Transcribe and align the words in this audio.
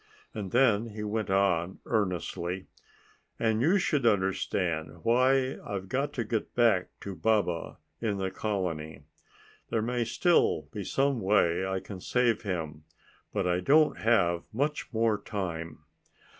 And 0.33 0.49
then 0.49 0.87
he 0.87 1.03
went 1.03 1.29
on 1.29 1.77
earnestly, 1.85 2.65
"And 3.37 3.61
you 3.61 3.77
should 3.77 4.03
understand 4.03 5.03
why 5.03 5.57
I've 5.63 5.89
got 5.89 6.11
to 6.13 6.23
get 6.23 6.55
back 6.55 6.87
to 7.01 7.15
Baba 7.15 7.77
in 8.01 8.17
the 8.17 8.31
colony. 8.31 9.03
There 9.69 9.83
may 9.83 10.03
still 10.05 10.63
be 10.71 10.83
some 10.83 11.19
way 11.21 11.67
I 11.67 11.81
can 11.81 12.01
save 12.01 12.41
him. 12.41 12.83
But 13.31 13.45
I 13.45 13.59
don't 13.59 13.99
have 13.99 14.41
much 14.51 14.91
more 14.91 15.19
time." 15.21 15.83